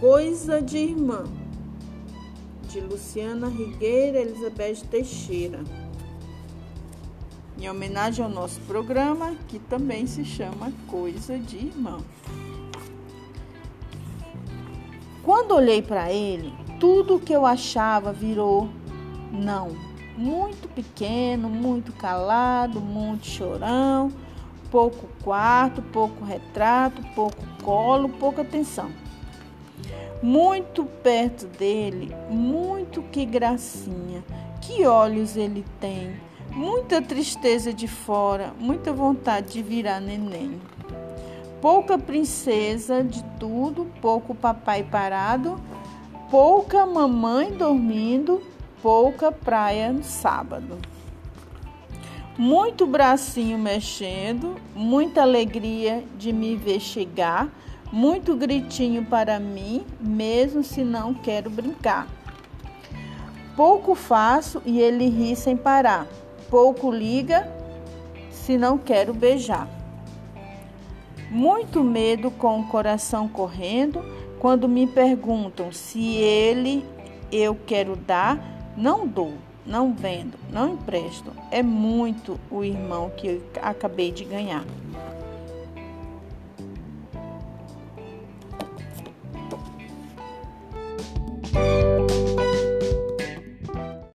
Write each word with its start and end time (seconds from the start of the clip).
Coisa 0.00 0.60
de 0.60 0.76
Irmã, 0.76 1.24
de 2.68 2.80
Luciana 2.80 3.48
Rigueira 3.48 4.18
Elizabeth 4.18 4.82
Teixeira. 4.90 5.64
Em 7.58 7.70
homenagem 7.70 8.22
ao 8.22 8.30
nosso 8.30 8.60
programa, 8.60 9.34
que 9.48 9.58
também 9.58 10.06
se 10.06 10.22
chama 10.22 10.70
Coisa 10.86 11.38
de 11.38 11.56
Irmã. 11.56 12.00
Quando 15.22 15.54
olhei 15.54 15.80
para 15.80 16.12
ele, 16.12 16.52
tudo 16.78 17.18
que 17.18 17.32
eu 17.32 17.46
achava 17.46 18.12
virou 18.12 18.68
não. 19.32 19.70
Muito 20.14 20.68
pequeno, 20.68 21.48
muito 21.48 21.90
calado, 21.94 22.82
muito 22.82 23.26
chorão, 23.26 24.12
pouco 24.70 25.08
quarto, 25.24 25.80
pouco 25.80 26.22
retrato, 26.22 27.00
pouco 27.14 27.42
colo, 27.62 28.10
pouca 28.10 28.42
atenção. 28.42 29.05
Muito 30.22 30.84
perto 31.02 31.46
dele, 31.46 32.14
muito 32.30 33.02
que 33.02 33.24
gracinha, 33.24 34.24
que 34.60 34.86
olhos 34.86 35.36
ele 35.36 35.64
tem, 35.80 36.16
muita 36.50 37.02
tristeza 37.02 37.72
de 37.72 37.86
fora, 37.86 38.52
muita 38.58 38.92
vontade 38.92 39.52
de 39.52 39.62
virar 39.62 40.00
neném. 40.00 40.60
Pouca 41.60 41.98
princesa 41.98 43.04
de 43.04 43.22
tudo, 43.38 43.86
pouco 44.00 44.34
papai 44.34 44.82
parado, 44.82 45.60
pouca 46.30 46.86
mamãe 46.86 47.52
dormindo, 47.52 48.42
pouca 48.82 49.30
praia 49.30 49.92
no 49.92 50.02
sábado. 50.02 50.78
Muito 52.38 52.86
bracinho 52.86 53.58
mexendo, 53.58 54.56
muita 54.74 55.22
alegria 55.22 56.04
de 56.18 56.32
me 56.32 56.54
ver 56.54 56.80
chegar, 56.80 57.48
muito 57.92 58.34
gritinho 58.36 59.04
para 59.04 59.38
mim, 59.38 59.84
mesmo 60.00 60.62
se 60.62 60.82
não 60.82 61.14
quero 61.14 61.48
brincar. 61.48 62.06
Pouco 63.56 63.94
faço 63.94 64.60
e 64.66 64.80
ele 64.80 65.08
ri 65.08 65.34
sem 65.34 65.56
parar, 65.56 66.06
pouco 66.50 66.90
liga 66.90 67.50
se 68.30 68.58
não 68.58 68.76
quero 68.76 69.14
beijar. 69.14 69.68
Muito 71.30 71.82
medo 71.82 72.30
com 72.30 72.60
o 72.60 72.68
coração 72.68 73.28
correndo 73.28 74.04
quando 74.38 74.68
me 74.68 74.86
perguntam 74.86 75.72
se 75.72 76.16
ele 76.16 76.84
eu 77.32 77.56
quero 77.66 77.96
dar, 77.96 78.38
não 78.76 79.06
dou, 79.06 79.34
não 79.64 79.92
vendo, 79.92 80.38
não 80.50 80.74
empresto. 80.74 81.32
É 81.50 81.62
muito 81.62 82.38
o 82.50 82.62
irmão 82.62 83.10
que 83.16 83.42
acabei 83.60 84.12
de 84.12 84.24
ganhar. 84.24 84.64